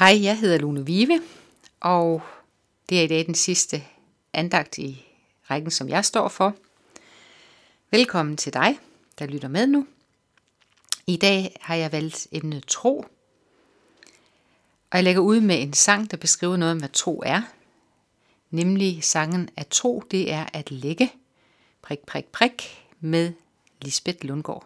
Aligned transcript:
Hej, 0.00 0.22
jeg 0.22 0.38
hedder 0.38 0.58
Lone 0.58 0.86
Vive, 0.86 1.22
og 1.80 2.22
det 2.88 2.98
er 2.98 3.02
i 3.02 3.06
dag 3.06 3.26
den 3.26 3.34
sidste 3.34 3.82
andagt 4.32 4.78
i 4.78 5.06
rækken, 5.50 5.70
som 5.70 5.88
jeg 5.88 6.04
står 6.04 6.28
for. 6.28 6.54
Velkommen 7.90 8.36
til 8.36 8.52
dig, 8.52 8.78
der 9.18 9.26
lytter 9.26 9.48
med 9.48 9.66
nu. 9.66 9.86
I 11.06 11.16
dag 11.16 11.56
har 11.60 11.74
jeg 11.74 11.92
valgt 11.92 12.28
emnet 12.32 12.66
tro, 12.66 12.98
og 14.90 14.96
jeg 14.96 15.04
lægger 15.04 15.22
ud 15.22 15.40
med 15.40 15.62
en 15.62 15.72
sang, 15.72 16.10
der 16.10 16.16
beskriver 16.16 16.56
noget 16.56 16.72
om, 16.72 16.78
hvad 16.78 16.88
tro 16.88 17.22
er. 17.26 17.42
Nemlig 18.50 19.04
sangen 19.04 19.48
at 19.56 19.66
tro, 19.66 20.02
det 20.10 20.32
er 20.32 20.46
at 20.52 20.70
lægge, 20.70 21.12
prik, 21.82 21.98
prik, 21.98 22.24
prik, 22.24 22.86
med 23.00 23.32
Lisbeth 23.82 24.24
Lundgaard. 24.24 24.64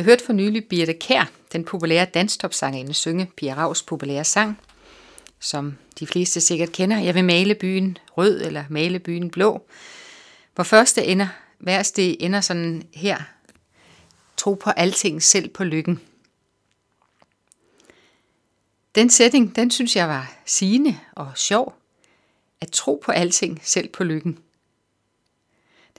Jeg 0.00 0.04
hørte 0.04 0.24
for 0.24 0.32
nylig 0.32 0.64
Birte 0.68 0.92
Kær, 0.92 1.30
den 1.52 1.64
populære 1.64 2.04
danstopsangerinde, 2.04 2.94
synge 2.94 3.30
Pia 3.36 3.54
Ravs 3.54 3.82
populære 3.82 4.24
sang, 4.24 4.60
som 5.40 5.76
de 5.98 6.06
fleste 6.06 6.40
sikkert 6.40 6.72
kender. 6.72 6.98
Jeg 6.98 7.14
vil 7.14 7.24
male 7.24 7.54
byen 7.54 7.98
rød 8.16 8.42
eller 8.42 8.64
male 8.68 8.98
byen 8.98 9.30
blå. 9.30 9.66
Hvor 10.54 10.64
første 10.64 11.04
ender, 11.04 11.28
værste 11.58 12.22
ender 12.22 12.40
sådan 12.40 12.88
her. 12.94 13.18
Tro 14.36 14.54
på 14.54 14.70
alting, 14.70 15.22
selv 15.22 15.48
på 15.48 15.64
lykken. 15.64 16.00
Den 18.94 19.10
sætning, 19.10 19.56
den 19.56 19.70
synes 19.70 19.96
jeg 19.96 20.08
var 20.08 20.34
sigende 20.46 20.98
og 21.12 21.32
sjov. 21.34 21.74
At 22.60 22.70
tro 22.70 23.02
på 23.04 23.12
alting, 23.12 23.60
selv 23.62 23.88
på 23.88 24.04
lykken. 24.04 24.38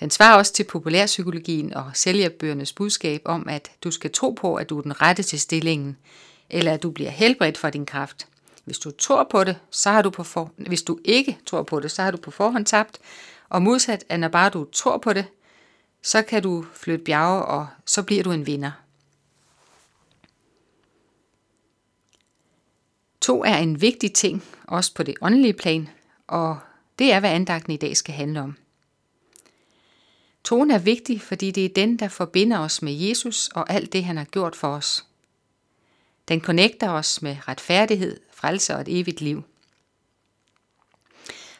Den 0.01 0.09
svarer 0.09 0.37
også 0.37 0.53
til 0.53 0.63
populærpsykologien 0.63 1.73
og 1.73 1.91
selvhjælpbøgernes 1.93 2.73
budskab 2.73 3.21
om, 3.25 3.49
at 3.49 3.71
du 3.83 3.91
skal 3.91 4.11
tro 4.11 4.31
på, 4.31 4.55
at 4.55 4.69
du 4.69 4.77
er 4.77 4.81
den 4.81 5.01
rette 5.01 5.23
til 5.23 5.39
stillingen, 5.39 5.97
eller 6.49 6.73
at 6.73 6.83
du 6.83 6.91
bliver 6.91 7.09
helbredt 7.09 7.57
for 7.57 7.69
din 7.69 7.85
kraft. 7.85 8.27
Hvis 8.65 8.79
du 8.79 8.91
tror 8.91 9.27
på 9.31 9.43
det, 9.43 9.57
så 9.69 9.89
har 9.89 10.01
du 10.01 10.09
på 10.09 10.23
for... 10.23 10.51
hvis 10.57 10.83
du 10.83 10.99
ikke 11.05 11.37
tror 11.45 11.63
på 11.63 11.79
det, 11.79 11.91
så 11.91 12.01
har 12.01 12.11
du 12.11 12.17
på 12.17 12.31
forhånd 12.31 12.65
tabt. 12.65 12.99
Og 13.49 13.61
modsat, 13.61 14.03
at 14.09 14.19
når 14.19 14.27
bare 14.27 14.49
du 14.49 14.67
tror 14.71 14.97
på 14.97 15.13
det, 15.13 15.25
så 16.01 16.21
kan 16.21 16.43
du 16.43 16.65
flytte 16.73 17.03
bjerge, 17.03 17.45
og 17.45 17.67
så 17.85 18.03
bliver 18.03 18.23
du 18.23 18.31
en 18.31 18.45
vinder. 18.45 18.71
To 23.21 23.43
er 23.43 23.57
en 23.57 23.81
vigtig 23.81 24.13
ting, 24.13 24.43
også 24.67 24.93
på 24.93 25.03
det 25.03 25.15
åndelige 25.21 25.53
plan, 25.53 25.89
og 26.27 26.57
det 26.99 27.13
er, 27.13 27.19
hvad 27.19 27.29
andagten 27.29 27.73
i 27.73 27.77
dag 27.77 27.97
skal 27.97 28.13
handle 28.13 28.41
om. 28.41 28.57
Troen 30.43 30.71
er 30.71 30.77
vigtig, 30.77 31.21
fordi 31.21 31.51
det 31.51 31.65
er 31.65 31.69
den, 31.69 31.99
der 31.99 32.07
forbinder 32.07 32.59
os 32.59 32.81
med 32.81 32.93
Jesus 32.93 33.47
og 33.47 33.69
alt 33.69 33.93
det, 33.93 34.05
han 34.05 34.17
har 34.17 34.25
gjort 34.25 34.55
for 34.55 34.75
os. 34.75 35.05
Den 36.27 36.41
connecter 36.41 36.89
os 36.89 37.21
med 37.21 37.37
retfærdighed, 37.47 38.19
frelse 38.33 38.75
og 38.75 38.81
et 38.81 38.99
evigt 38.99 39.21
liv. 39.21 39.43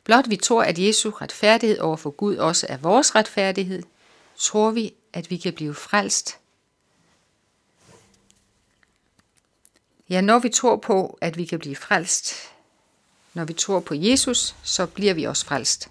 Blot 0.04 0.30
vi 0.30 0.36
tror, 0.36 0.63
at 0.63 0.80
Jesu 0.80 1.10
retfærdighed 1.10 1.80
over 1.80 1.98
for 1.98 2.10
Gud 2.10 2.36
også 2.36 2.68
er 2.69 2.78
vores 2.78 3.16
retfærdighed, 3.16 3.83
tror 4.38 4.72
vi, 4.72 4.94
at 5.13 5.30
vi 5.30 5.38
kan 5.38 5.54
blive 5.54 5.74
frelst. 5.74 6.38
Ja, 10.10 10.22
når 10.22 10.39
vi 10.39 10.50
tror 10.50 10.75
på, 10.75 11.18
at 11.22 11.38
vi 11.38 11.45
kan 11.45 11.60
blive 11.60 11.75
frelst, 11.75 12.33
når 13.33 13.45
vi 13.45 13.54
tror 13.54 13.80
på 13.80 13.94
Jesus, 13.94 14.56
så 14.63 14.86
bliver 14.86 15.13
vi 15.13 15.24
også 15.24 15.45
frelst. 15.45 15.89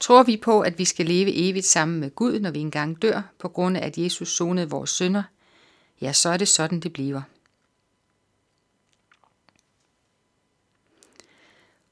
Tror 0.00 0.22
vi 0.22 0.36
på, 0.36 0.60
at 0.60 0.78
vi 0.78 0.84
skal 0.84 1.06
leve 1.06 1.48
evigt 1.48 1.66
sammen 1.66 2.00
med 2.00 2.10
Gud, 2.10 2.40
når 2.40 2.50
vi 2.50 2.58
engang 2.58 3.02
dør, 3.02 3.22
på 3.38 3.48
grund 3.48 3.76
af 3.76 3.86
at 3.86 3.98
Jesus 3.98 4.36
sonede 4.36 4.70
vores 4.70 4.90
synder, 4.90 5.22
ja, 6.00 6.12
så 6.12 6.28
er 6.28 6.36
det 6.36 6.48
sådan, 6.48 6.80
det 6.80 6.92
bliver. 6.92 7.22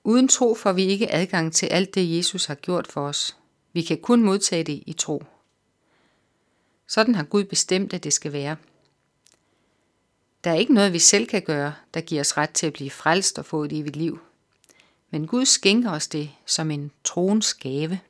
Uden 0.05 0.28
tro 0.28 0.55
får 0.55 0.72
vi 0.72 0.84
ikke 0.84 1.12
adgang 1.14 1.52
til 1.52 1.66
alt 1.66 1.94
det, 1.94 2.16
Jesus 2.16 2.44
har 2.44 2.55
gjort 2.55 2.87
for 2.87 3.08
os. 3.08 3.37
Vi 3.72 3.82
kan 3.82 3.99
kun 3.99 4.22
modtage 4.22 4.64
det 4.64 4.82
i 4.87 4.93
tro. 4.93 5.25
Sådan 6.87 7.14
har 7.14 7.25
Gud 7.25 7.44
bestemt, 7.44 7.93
at 7.93 8.04
det 8.04 8.12
skal 8.12 8.32
være. 8.32 8.56
Der 10.44 10.50
er 10.50 10.54
ikke 10.54 10.75
noget, 10.75 10.93
vi 10.93 10.99
selv 10.99 11.26
kan 11.26 11.43
gøre, 11.43 11.75
der 11.94 12.00
giver 12.00 12.20
os 12.20 12.37
ret 12.37 12.50
til 12.50 12.66
at 12.66 12.72
blive 12.72 12.90
frelst 12.90 13.38
og 13.38 13.46
få 13.46 13.64
et 13.64 13.72
evigt 13.72 13.96
liv. 13.96 14.19
Men 15.10 15.26
Gud 15.26 15.44
skænker 15.44 15.90
os 15.90 16.08
det 16.08 16.31
som 16.46 16.70
en 16.70 16.90
troens 17.05 17.55
gave. 17.55 18.00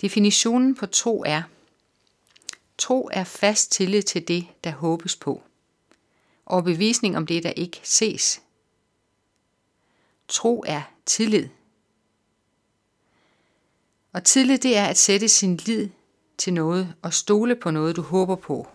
Definitionen 0.00 0.74
på 0.74 0.86
tro 0.86 1.22
er, 1.26 1.42
tro 2.78 3.08
er 3.12 3.24
fast 3.24 3.72
tillid 3.72 4.02
til 4.02 4.28
det, 4.28 4.46
der 4.64 4.70
håbes 4.70 5.16
på, 5.16 5.42
og 6.46 6.64
bevisning 6.64 7.16
om 7.16 7.26
det, 7.26 7.42
der 7.42 7.50
ikke 7.50 7.80
ses. 7.82 8.42
Tro 10.28 10.64
er 10.66 10.82
tillid. 11.06 11.48
Og 14.12 14.24
tillid, 14.24 14.58
det 14.58 14.76
er 14.76 14.86
at 14.86 14.98
sætte 14.98 15.28
sin 15.28 15.56
lid 15.56 15.90
til 16.38 16.52
noget 16.52 16.94
og 17.02 17.14
stole 17.14 17.56
på 17.56 17.70
noget, 17.70 17.96
du 17.96 18.02
håber 18.02 18.36
på. 18.36 18.68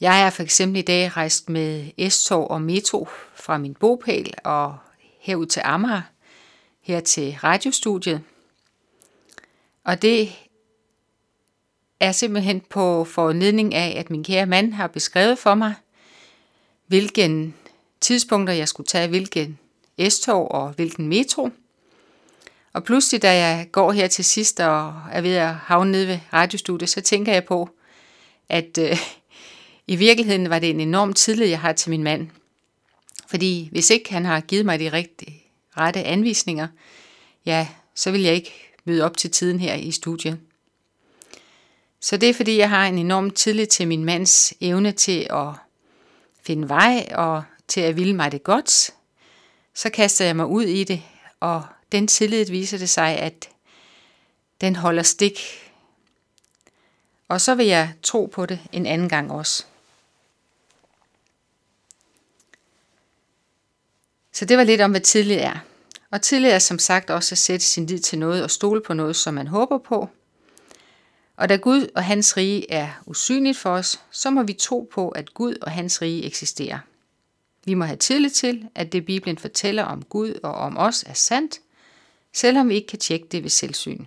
Jeg 0.00 0.26
er 0.26 0.30
for 0.30 0.42
eksempel 0.42 0.78
i 0.78 0.82
dag 0.82 1.16
rejst 1.16 1.48
med 1.48 1.90
S-tog 2.10 2.50
og 2.50 2.62
metro 2.62 3.08
fra 3.34 3.58
min 3.58 3.74
bopæl 3.74 4.34
og 4.44 4.76
herud 5.20 5.46
til 5.46 5.62
Amager, 5.64 6.02
her 6.80 7.00
til 7.00 7.36
radiostudiet. 7.44 8.22
Og 9.84 10.02
det 10.02 10.28
er 12.00 12.12
simpelthen 12.12 12.60
på 12.60 13.04
foranledning 13.04 13.74
af, 13.74 13.98
at 13.98 14.10
min 14.10 14.24
kære 14.24 14.46
mand 14.46 14.72
har 14.72 14.86
beskrevet 14.86 15.38
for 15.38 15.54
mig, 15.54 15.74
hvilken 16.86 17.54
tidspunkter 18.00 18.54
jeg 18.54 18.68
skulle 18.68 18.86
tage, 18.86 19.08
hvilken 19.08 19.58
S-tog 20.08 20.50
og 20.50 20.70
hvilken 20.70 21.08
metro. 21.08 21.50
Og 22.72 22.84
pludselig, 22.84 23.22
da 23.22 23.36
jeg 23.36 23.68
går 23.72 23.92
her 23.92 24.06
til 24.06 24.24
sidst 24.24 24.60
og 24.60 24.94
er 25.12 25.20
ved 25.20 25.34
at 25.34 25.54
havne 25.54 25.90
nede 25.90 26.06
ved 26.06 26.18
radiostudiet, 26.32 26.90
så 26.90 27.00
tænker 27.00 27.32
jeg 27.32 27.44
på, 27.44 27.70
at 28.48 28.78
øh, 28.78 28.96
i 29.88 29.96
virkeligheden 29.96 30.50
var 30.50 30.58
det 30.58 30.70
en 30.70 30.80
enorm 30.80 31.12
tillid, 31.12 31.46
jeg 31.46 31.60
har 31.60 31.72
til 31.72 31.90
min 31.90 32.02
mand. 32.02 32.28
Fordi 33.26 33.68
hvis 33.72 33.90
ikke 33.90 34.12
han 34.12 34.24
har 34.24 34.40
givet 34.40 34.66
mig 34.66 34.78
de 34.78 34.92
rigtige, 34.92 35.42
rette 35.76 36.02
anvisninger, 36.02 36.68
ja, 37.46 37.68
så 37.94 38.10
vil 38.10 38.22
jeg 38.22 38.34
ikke 38.34 38.52
møde 38.84 39.04
op 39.04 39.16
til 39.16 39.30
tiden 39.30 39.60
her 39.60 39.74
i 39.74 39.90
studiet. 39.90 40.40
Så 42.00 42.16
det 42.16 42.28
er 42.28 42.34
fordi, 42.34 42.56
jeg 42.56 42.68
har 42.68 42.86
en 42.86 42.98
enorm 42.98 43.30
tillid 43.30 43.66
til 43.66 43.88
min 43.88 44.04
mands 44.04 44.54
evne 44.60 44.92
til 44.92 45.26
at 45.30 45.48
finde 46.42 46.68
vej 46.68 47.08
og 47.14 47.42
til 47.68 47.80
at 47.80 47.96
ville 47.96 48.16
mig 48.16 48.32
det 48.32 48.42
godt. 48.42 48.90
Så 49.74 49.90
kaster 49.90 50.24
jeg 50.24 50.36
mig 50.36 50.46
ud 50.46 50.64
i 50.64 50.84
det, 50.84 51.02
og 51.40 51.62
den 51.92 52.06
tillid 52.06 52.46
viser 52.46 52.78
det 52.78 52.88
sig, 52.88 53.18
at 53.18 53.48
den 54.60 54.76
holder 54.76 55.02
stik. 55.02 55.38
Og 57.28 57.40
så 57.40 57.54
vil 57.54 57.66
jeg 57.66 57.92
tro 58.02 58.26
på 58.26 58.46
det 58.46 58.60
en 58.72 58.86
anden 58.86 59.08
gang 59.08 59.32
også. 59.32 59.64
Så 64.38 64.44
det 64.44 64.56
var 64.56 64.64
lidt 64.64 64.80
om, 64.80 64.90
hvad 64.90 65.00
tillid 65.00 65.36
er. 65.36 65.58
Og 66.10 66.22
tillid 66.22 66.50
er 66.50 66.58
som 66.58 66.78
sagt 66.78 67.10
også 67.10 67.34
at 67.34 67.38
sætte 67.38 67.66
sin 67.66 67.86
lid 67.86 67.98
til 67.98 68.18
noget 68.18 68.42
og 68.42 68.50
stole 68.50 68.80
på 68.80 68.94
noget, 68.94 69.16
som 69.16 69.34
man 69.34 69.46
håber 69.46 69.78
på. 69.78 70.08
Og 71.36 71.48
da 71.48 71.56
Gud 71.56 71.88
og 71.94 72.04
hans 72.04 72.36
rige 72.36 72.72
er 72.72 73.02
usynligt 73.06 73.58
for 73.58 73.70
os, 73.70 74.00
så 74.10 74.30
må 74.30 74.42
vi 74.42 74.52
tro 74.52 74.90
på, 74.92 75.08
at 75.08 75.34
Gud 75.34 75.54
og 75.62 75.70
hans 75.70 76.02
rige 76.02 76.24
eksisterer. 76.24 76.78
Vi 77.64 77.74
må 77.74 77.84
have 77.84 77.96
tillid 77.96 78.30
til, 78.30 78.68
at 78.74 78.92
det 78.92 79.04
Bibelen 79.04 79.38
fortæller 79.38 79.82
om 79.82 80.02
Gud 80.02 80.40
og 80.42 80.54
om 80.54 80.76
os 80.76 81.02
er 81.06 81.14
sandt, 81.14 81.60
selvom 82.32 82.68
vi 82.68 82.74
ikke 82.74 82.86
kan 82.86 82.98
tjekke 82.98 83.26
det 83.32 83.42
ved 83.42 83.50
selvsyn. 83.50 84.04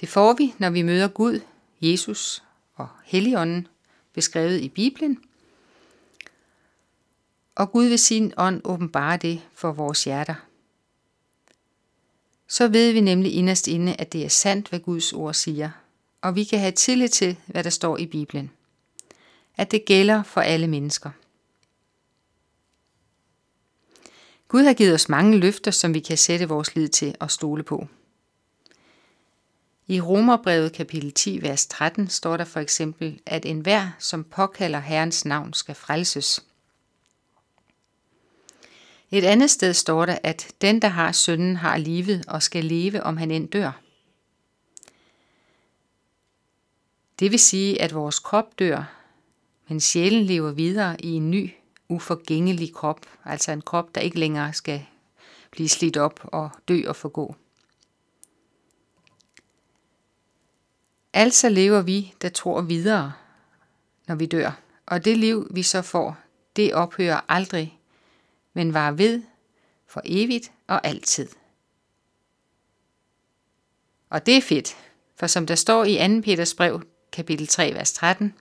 Det 0.00 0.08
får 0.08 0.32
vi, 0.32 0.54
når 0.58 0.70
vi 0.70 0.82
møder 0.82 1.08
Gud, 1.08 1.40
Jesus 1.80 2.42
og 2.74 2.88
Helligånden, 3.04 3.68
beskrevet 4.14 4.60
i 4.60 4.68
Bibelen– 4.68 5.18
og 7.60 7.72
Gud 7.72 7.84
ved 7.84 7.98
sin 7.98 8.32
ånd 8.36 8.60
åbenbare 8.64 9.16
det 9.16 9.40
for 9.54 9.72
vores 9.72 10.04
hjerter. 10.04 10.34
Så 12.48 12.68
ved 12.68 12.92
vi 12.92 13.00
nemlig 13.00 13.34
inderst 13.34 13.68
inde, 13.68 13.96
at 13.98 14.12
det 14.12 14.24
er 14.24 14.28
sandt, 14.28 14.68
hvad 14.68 14.80
Guds 14.80 15.12
ord 15.12 15.34
siger, 15.34 15.70
og 16.20 16.34
vi 16.34 16.44
kan 16.44 16.58
have 16.58 16.72
tillid 16.72 17.08
til, 17.08 17.36
hvad 17.46 17.64
der 17.64 17.70
står 17.70 17.96
i 17.96 18.06
Bibelen. 18.06 18.50
At 19.56 19.70
det 19.70 19.84
gælder 19.84 20.22
for 20.22 20.40
alle 20.40 20.66
mennesker. 20.66 21.10
Gud 24.48 24.62
har 24.62 24.74
givet 24.74 24.94
os 24.94 25.08
mange 25.08 25.38
løfter, 25.38 25.70
som 25.70 25.94
vi 25.94 26.00
kan 26.00 26.18
sætte 26.18 26.48
vores 26.48 26.74
lid 26.74 26.88
til 26.88 27.14
og 27.20 27.30
stole 27.30 27.62
på. 27.62 27.86
I 29.86 30.00
Romerbrevet 30.00 30.72
kapitel 30.72 31.12
10, 31.12 31.42
vers 31.42 31.66
13 31.66 32.08
står 32.08 32.36
der 32.36 32.44
for 32.44 32.60
eksempel, 32.60 33.20
at 33.26 33.46
enhver, 33.46 33.90
som 33.98 34.24
påkalder 34.24 34.80
Herrens 34.80 35.24
navn, 35.24 35.52
skal 35.52 35.74
frelses– 35.74 36.44
et 39.18 39.24
andet 39.24 39.50
sted 39.50 39.74
står 39.74 40.06
der, 40.06 40.18
at 40.22 40.54
den, 40.60 40.82
der 40.82 40.88
har 40.88 41.12
sønnen, 41.12 41.56
har 41.56 41.76
livet 41.76 42.24
og 42.28 42.42
skal 42.42 42.64
leve, 42.64 43.02
om 43.02 43.16
han 43.16 43.30
end 43.30 43.48
dør. 43.48 43.80
Det 47.18 47.30
vil 47.30 47.38
sige, 47.38 47.82
at 47.82 47.94
vores 47.94 48.18
krop 48.18 48.58
dør, 48.58 48.96
men 49.68 49.80
sjælen 49.80 50.24
lever 50.24 50.52
videre 50.52 51.00
i 51.00 51.08
en 51.08 51.30
ny, 51.30 51.50
uforgængelig 51.88 52.74
krop, 52.74 53.06
altså 53.24 53.52
en 53.52 53.62
krop, 53.62 53.94
der 53.94 54.00
ikke 54.00 54.18
længere 54.18 54.52
skal 54.52 54.86
blive 55.50 55.68
slidt 55.68 55.96
op 55.96 56.20
og 56.24 56.50
dø 56.68 56.82
og 56.88 56.96
forgå. 56.96 57.36
Altså 61.12 61.48
lever 61.48 61.80
vi, 61.80 62.14
der 62.22 62.28
tror 62.28 62.60
videre, 62.60 63.12
når 64.06 64.14
vi 64.14 64.26
dør, 64.26 64.60
og 64.86 65.04
det 65.04 65.18
liv, 65.18 65.48
vi 65.50 65.62
så 65.62 65.82
får, 65.82 66.16
det 66.56 66.74
ophører 66.74 67.20
aldrig, 67.28 67.79
men 68.60 68.74
var 68.74 68.90
ved 68.90 69.22
for 69.86 70.02
evigt 70.04 70.52
og 70.66 70.86
altid. 70.86 71.28
Og 74.10 74.26
det 74.26 74.36
er 74.36 74.40
fedt, 74.40 74.76
for 75.16 75.26
som 75.26 75.46
der 75.46 75.54
står 75.54 75.84
i 75.84 76.16
2. 76.16 76.20
Peters 76.20 76.54
brev, 76.54 76.82
kapitel 77.12 77.46
3, 77.46 77.74
vers 77.74 77.92
13, 77.92 78.34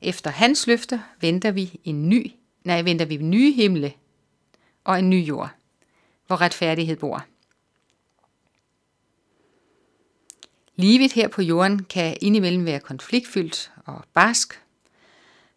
efter 0.00 0.30
hans 0.30 0.66
løfter 0.66 0.98
venter 1.20 1.50
vi 1.50 1.80
en 1.84 2.08
ny, 2.08 2.32
nej, 2.64 2.82
venter 2.82 3.04
vi 3.04 3.16
nye 3.16 3.52
himle 3.52 3.92
og 4.84 4.98
en 4.98 5.10
ny 5.10 5.26
jord, 5.26 5.50
hvor 6.26 6.40
retfærdighed 6.40 6.96
bor. 6.96 7.24
Livet 10.76 11.12
her 11.12 11.28
på 11.28 11.42
jorden 11.42 11.84
kan 11.84 12.16
indimellem 12.20 12.64
være 12.64 12.80
konfliktfyldt 12.80 13.72
og 13.84 14.04
barsk, 14.12 14.62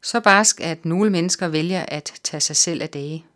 så 0.01 0.19
barsk, 0.19 0.61
at 0.61 0.85
nogle 0.85 1.09
mennesker 1.09 1.47
vælger 1.47 1.85
at 1.87 2.13
tage 2.23 2.41
sig 2.41 2.55
selv 2.55 2.81
af 2.81 2.89
dage. 2.89 3.26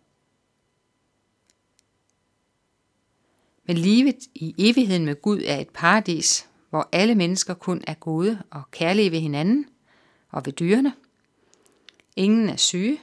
Men 3.71 3.77
livet 3.77 4.27
i 4.35 4.55
evigheden 4.57 5.05
med 5.05 5.21
Gud 5.21 5.41
er 5.45 5.57
et 5.57 5.69
paradis, 5.69 6.49
hvor 6.69 6.89
alle 6.91 7.15
mennesker 7.15 7.53
kun 7.53 7.83
er 7.87 7.93
gode 7.93 8.43
og 8.51 8.71
kærlige 8.71 9.11
ved 9.11 9.19
hinanden 9.19 9.65
og 10.29 10.45
ved 10.45 10.53
dyrene. 10.53 10.93
Ingen 12.15 12.49
er 12.49 12.55
syge. 12.55 13.01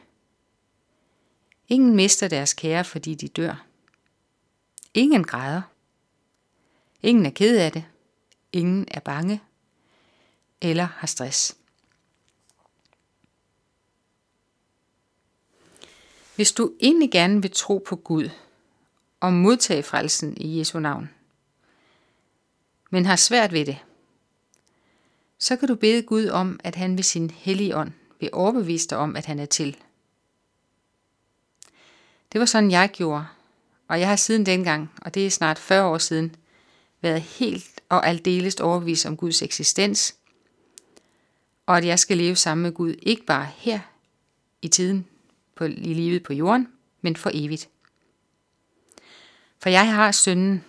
Ingen 1.68 1.96
mister 1.96 2.28
deres 2.28 2.54
kære, 2.54 2.84
fordi 2.84 3.14
de 3.14 3.28
dør. 3.28 3.66
Ingen 4.94 5.24
græder. 5.24 5.62
Ingen 7.02 7.26
er 7.26 7.30
ked 7.30 7.58
af 7.58 7.72
det. 7.72 7.84
Ingen 8.52 8.84
er 8.88 9.00
bange 9.00 9.42
eller 10.60 10.84
har 10.84 11.06
stress. 11.06 11.56
Hvis 16.36 16.52
du 16.52 16.72
egentlig 16.80 17.10
gerne 17.10 17.42
vil 17.42 17.50
tro 17.50 17.84
på 17.86 17.96
Gud 17.96 18.30
og 19.20 19.32
modtage 19.32 19.82
frelsen 19.82 20.36
i 20.36 20.58
Jesu 20.58 20.78
navn, 20.78 21.10
men 22.90 23.06
har 23.06 23.16
svært 23.16 23.52
ved 23.52 23.66
det, 23.66 23.78
så 25.38 25.56
kan 25.56 25.68
du 25.68 25.74
bede 25.74 26.02
Gud 26.02 26.28
om, 26.28 26.60
at 26.64 26.74
han 26.74 26.96
ved 26.96 27.02
sin 27.02 27.30
hellige 27.30 27.76
ånd 27.76 27.92
vil 28.20 28.30
overbevise 28.32 28.88
dig 28.88 28.98
om, 28.98 29.16
at 29.16 29.26
han 29.26 29.38
er 29.38 29.46
til. 29.46 29.76
Det 32.32 32.38
var 32.40 32.46
sådan, 32.46 32.70
jeg 32.70 32.90
gjorde, 32.92 33.26
og 33.88 34.00
jeg 34.00 34.08
har 34.08 34.16
siden 34.16 34.46
dengang, 34.46 34.90
og 35.02 35.14
det 35.14 35.26
er 35.26 35.30
snart 35.30 35.58
40 35.58 35.84
år 35.84 35.98
siden, 35.98 36.36
været 37.00 37.20
helt 37.20 37.80
og 37.88 38.06
aldeles 38.06 38.54
overbevist 38.60 39.06
om 39.06 39.16
Guds 39.16 39.42
eksistens, 39.42 40.14
og 41.66 41.76
at 41.76 41.84
jeg 41.84 41.98
skal 41.98 42.16
leve 42.16 42.36
sammen 42.36 42.62
med 42.62 42.72
Gud, 42.72 42.94
ikke 43.02 43.24
bare 43.24 43.48
her 43.56 43.80
i 44.62 44.68
tiden, 44.68 45.06
på, 45.54 45.64
i 45.64 45.94
livet 45.94 46.22
på 46.22 46.32
jorden, 46.32 46.68
men 47.00 47.16
for 47.16 47.30
evigt. 47.34 47.68
For 49.58 49.68
jeg 49.68 49.94
har 49.94 50.12
sønnen, 50.12 50.64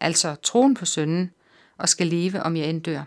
altså 0.00 0.34
troen 0.34 0.74
på 0.74 0.84
sønnen, 0.84 1.30
og 1.78 1.88
skal 1.88 2.06
leve, 2.06 2.42
om 2.42 2.56
jeg 2.56 2.70
end 2.70 2.82
dør. 2.82 3.04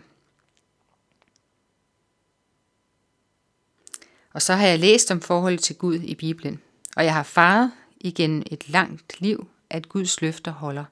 Og 4.32 4.42
så 4.42 4.54
har 4.54 4.66
jeg 4.66 4.78
læst 4.78 5.10
om 5.10 5.20
forholdet 5.20 5.60
til 5.60 5.76
Gud 5.76 5.94
i 5.94 6.14
Bibelen, 6.14 6.62
og 6.96 7.04
jeg 7.04 7.14
har 7.14 7.22
faret 7.22 7.72
igennem 8.00 8.42
et 8.50 8.68
langt 8.68 9.20
liv, 9.20 9.48
at 9.70 9.88
Guds 9.88 10.20
løfter 10.20 10.50
holder. 10.50 10.84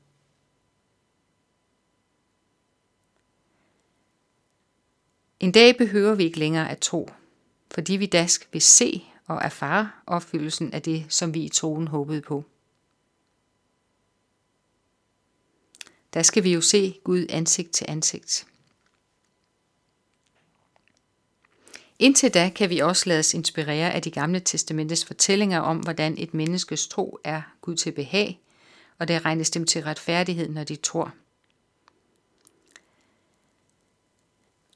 En 5.40 5.52
dag 5.52 5.76
behøver 5.76 6.14
vi 6.14 6.24
ikke 6.24 6.38
længere 6.38 6.70
at 6.70 6.78
tro, 6.78 7.10
fordi 7.70 7.96
vi 7.96 8.06
dask 8.06 8.48
vil 8.52 8.62
se 8.62 9.04
og 9.26 9.40
erfare 9.42 9.90
opfyldelsen 10.06 10.72
af 10.72 10.82
det, 10.82 11.06
som 11.08 11.34
vi 11.34 11.44
i 11.44 11.48
troen 11.48 11.88
håbede 11.88 12.20
på. 12.20 12.44
Der 16.16 16.22
skal 16.22 16.44
vi 16.44 16.52
jo 16.52 16.60
se 16.60 16.98
Gud 17.04 17.26
ansigt 17.30 17.72
til 17.72 17.86
ansigt. 17.88 18.46
Indtil 21.98 22.34
da 22.34 22.50
kan 22.54 22.70
vi 22.70 22.78
også 22.78 23.08
lade 23.08 23.18
os 23.18 23.34
inspirere 23.34 23.92
af 23.92 24.02
de 24.02 24.10
gamle 24.10 24.40
testamentets 24.40 25.04
fortællinger 25.04 25.60
om, 25.60 25.78
hvordan 25.78 26.18
et 26.18 26.34
menneskes 26.34 26.88
tro 26.88 27.18
er 27.24 27.42
Gud 27.60 27.76
til 27.76 27.92
behag, 27.92 28.40
og 28.98 29.08
det 29.08 29.24
regnes 29.24 29.50
dem 29.50 29.66
til 29.66 29.82
retfærdighed, 29.82 30.48
når 30.48 30.64
de 30.64 30.76
tror. 30.76 31.14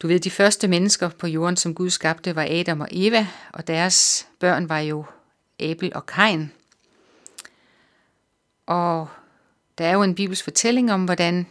Du 0.03 0.07
ved, 0.07 0.21
de 0.21 0.31
første 0.31 0.69
mennesker 0.69 1.09
på 1.09 1.27
jorden, 1.27 1.57
som 1.57 1.75
Gud 1.75 1.91
skabte, 1.91 2.35
var 2.35 2.47
Adam 2.51 2.81
og 2.81 2.89
Eva, 2.91 3.27
og 3.53 3.67
deres 3.67 4.29
børn 4.39 4.69
var 4.69 4.79
jo 4.79 5.05
Abel 5.61 5.93
og 5.95 6.07
Kain. 6.07 6.53
Og 8.67 9.09
der 9.81 9.87
er 9.87 9.93
jo 9.93 10.03
en 10.03 10.15
bibelsk 10.15 10.45
fortælling 10.45 10.93
om, 10.93 11.05
hvordan 11.05 11.47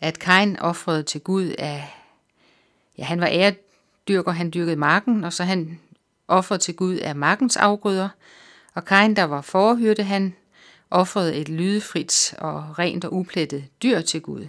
at 0.00 0.18
Kain 0.18 0.58
offrede 0.58 1.02
til 1.02 1.20
Gud 1.20 1.54
af, 1.58 1.94
ja, 2.98 3.04
han 3.04 3.20
var 3.20 3.26
æredyrker, 3.26 4.32
han 4.32 4.50
dyrkede 4.54 4.76
marken, 4.76 5.24
og 5.24 5.32
så 5.32 5.44
han 5.44 5.80
offrede 6.28 6.60
til 6.60 6.74
Gud 6.74 6.96
af 6.96 7.16
markens 7.16 7.56
afgrøder, 7.56 8.08
og 8.74 8.84
Kain, 8.84 9.16
der 9.16 9.24
var 9.24 9.40
forhyrte, 9.40 10.02
han 10.02 10.34
offrede 10.90 11.36
et 11.36 11.48
lydefrit 11.48 12.34
og 12.38 12.78
rent 12.78 13.04
og 13.04 13.12
uplettet 13.12 13.64
dyr 13.82 14.00
til 14.00 14.22
Gud. 14.22 14.48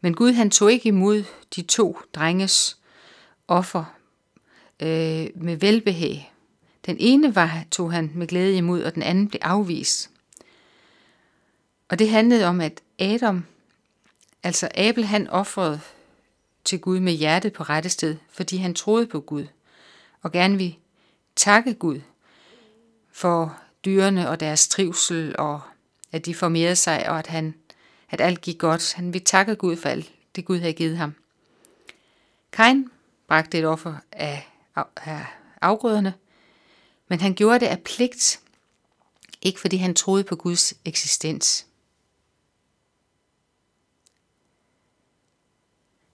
Men 0.00 0.14
Gud 0.14 0.32
han 0.32 0.50
tog 0.50 0.72
ikke 0.72 0.88
imod 0.88 1.24
de 1.56 1.62
to 1.62 1.98
drenges 2.14 2.78
offer 3.48 3.84
øh, 4.80 5.26
med 5.34 5.56
velbehag. 5.56 6.33
Den 6.86 6.96
ene 7.00 7.34
var, 7.34 7.64
tog 7.70 7.92
han 7.92 8.12
med 8.14 8.26
glæde 8.26 8.56
imod, 8.56 8.82
og 8.82 8.94
den 8.94 9.02
anden 9.02 9.28
blev 9.28 9.40
afvist. 9.42 10.10
Og 11.88 11.98
det 11.98 12.10
handlede 12.10 12.46
om, 12.46 12.60
at 12.60 12.80
Adam, 12.98 13.46
altså 14.42 14.68
Abel, 14.74 15.04
han 15.04 15.30
offrede 15.30 15.80
til 16.64 16.80
Gud 16.80 17.00
med 17.00 17.12
hjertet 17.12 17.52
på 17.52 17.62
rette 17.62 17.88
sted, 17.88 18.16
fordi 18.30 18.56
han 18.56 18.74
troede 18.74 19.06
på 19.06 19.20
Gud, 19.20 19.46
og 20.22 20.32
gerne 20.32 20.56
ville 20.56 20.74
takke 21.36 21.74
Gud 21.74 22.00
for 23.12 23.58
dyrene 23.84 24.30
og 24.30 24.40
deres 24.40 24.68
trivsel, 24.68 25.34
og 25.38 25.60
at 26.12 26.26
de 26.26 26.34
formerede 26.34 26.76
sig, 26.76 27.10
og 27.10 27.18
at 27.18 27.26
han 27.26 27.54
at 28.14 28.20
alt 28.20 28.40
gik 28.40 28.58
godt. 28.58 28.94
Han 28.94 29.12
ville 29.12 29.24
takke 29.24 29.56
Gud 29.56 29.76
for 29.76 29.88
alt 29.88 30.12
det 30.36 30.44
Gud 30.44 30.58
havde 30.58 30.72
givet 30.72 30.96
ham. 30.96 31.14
Kain 32.52 32.90
bragte 33.28 33.58
et 33.58 33.66
offer 33.66 33.94
af, 34.12 34.48
af 34.96 35.26
afgrøderne, 35.60 36.14
men 37.08 37.20
han 37.20 37.34
gjorde 37.34 37.60
det 37.60 37.66
af 37.66 37.82
pligt, 37.82 38.40
ikke 39.42 39.60
fordi 39.60 39.76
han 39.76 39.94
troede 39.94 40.24
på 40.24 40.36
Guds 40.36 40.74
eksistens. 40.84 41.66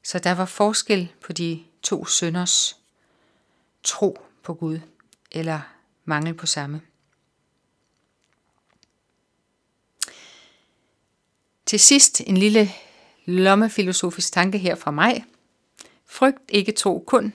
Så 0.03 0.19
der 0.19 0.33
var 0.33 0.47
forskel 0.47 1.13
på 1.21 1.33
de 1.33 1.65
to 1.83 2.07
sønders 2.07 2.77
tro 3.83 4.21
på 4.43 4.55
Gud, 4.55 4.81
eller 5.31 5.61
mangel 6.05 6.35
på 6.35 6.47
samme. 6.47 6.81
Til 11.67 11.81
sidst 11.81 12.21
en 12.21 12.37
lille 12.37 12.71
lommefilosofisk 13.25 14.33
tanke 14.33 14.59
her 14.59 14.75
fra 14.75 14.91
mig. 14.91 15.25
Frygt 16.07 16.43
ikke 16.49 16.73
tro 16.73 17.05
kun, 17.07 17.33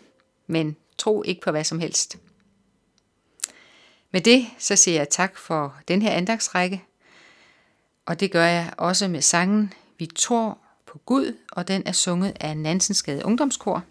men 0.48 0.76
tro 0.98 1.24
ikke 1.24 1.42
på 1.42 1.52
hvad 1.52 1.64
som 1.64 1.80
helst. 1.80 2.18
Med 4.16 4.22
det 4.22 4.46
så 4.58 4.76
siger 4.76 4.98
jeg 4.98 5.10
tak 5.10 5.38
for 5.38 5.76
den 5.88 6.02
her 6.02 6.12
andagsrække, 6.12 6.84
og 8.06 8.20
det 8.20 8.32
gør 8.32 8.46
jeg 8.46 8.74
også 8.78 9.08
med 9.08 9.22
sangen 9.22 9.74
Vi 10.00 10.06
tror 10.16 10.58
på 10.86 10.98
Gud, 11.06 11.38
og 11.52 11.68
den 11.68 11.84
er 11.86 11.92
sunget 11.92 12.38
af 12.40 12.58
Nansensgade 12.58 13.26
Ungdomskor. 13.26 13.84